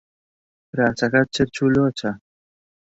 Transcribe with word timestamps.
کراسەکەت 0.69 1.27
چرچ 1.35 1.55
و 1.61 1.67
لۆچە. 1.73 2.11